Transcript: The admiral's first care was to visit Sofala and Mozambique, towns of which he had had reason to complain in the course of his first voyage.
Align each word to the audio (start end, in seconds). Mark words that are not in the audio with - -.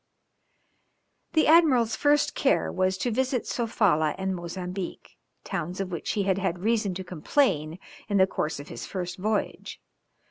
The 1.33 1.45
admiral's 1.45 1.95
first 1.95 2.33
care 2.33 2.71
was 2.71 2.97
to 2.97 3.11
visit 3.11 3.43
Sofala 3.45 4.15
and 4.17 4.35
Mozambique, 4.35 5.15
towns 5.43 5.79
of 5.79 5.91
which 5.91 6.13
he 6.13 6.23
had 6.23 6.39
had 6.39 6.57
reason 6.63 6.95
to 6.95 7.03
complain 7.03 7.77
in 8.09 8.17
the 8.17 8.25
course 8.25 8.59
of 8.59 8.69
his 8.69 8.87
first 8.87 9.19
voyage. 9.19 9.79